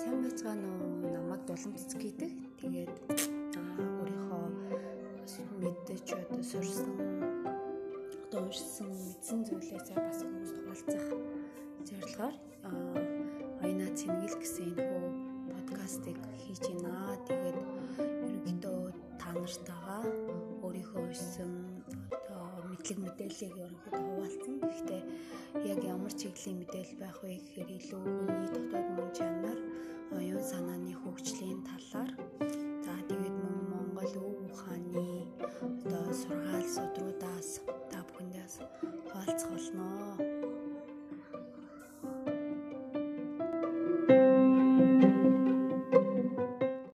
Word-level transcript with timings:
сайн 0.00 0.22
байцгаана 0.24 0.68
уу? 0.80 1.12
Намайг 1.12 1.42
Дулам 1.44 1.72
цэцэг 1.76 2.00
гэдэг. 2.00 2.32
Тэгээд 2.56 2.92
аа 3.60 3.84
өөрийнхөө 4.00 4.44
мэдээч 5.60 6.08
одоо 6.16 6.40
сурсан 6.40 6.88
одоо 8.24 8.40
уншсан 8.48 8.88
мэдсэн 8.88 9.40
зүйлээсээ 9.44 9.98
бас 10.00 10.20
хүмүүст 10.24 10.56
оролцох 10.56 11.06
зорилгоор 11.84 12.34
ойна 13.60 13.86
цэнгэл 13.98 14.40
гэсэн 14.40 14.72
энэ 14.72 14.84
хөө 14.88 15.04
подкастыг 15.52 16.18
хийж 16.48 16.64
байна. 16.64 17.20
Тэгээд 17.28 17.56
ерөнхийдөө 18.24 18.80
та 19.20 19.28
нартайгаа 19.36 20.02
өөрийнхөө 20.64 21.02
уншсан 21.12 21.52
одоо 22.08 22.44
мэдлэг 22.72 22.98
мэдээллийг 23.04 23.54
ерөнхийдөө 23.64 24.00
хуваалцсан. 24.08 24.54
Гэхдээ 24.64 25.02
яг 25.68 25.80
ямар 25.84 26.12
чиглэлийн 26.16 26.56
мэдээлэл 26.64 27.00
байх 27.04 27.18
вэ 27.20 27.36
гэхээр 27.36 27.70
илүү 27.76 28.04
өдрүүдээс 36.90 37.50
та 37.90 37.98
бүхэндээс 38.06 38.54
хаалцах 39.10 39.50
болно. 39.54 40.29